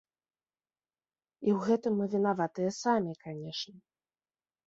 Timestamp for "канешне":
3.27-3.77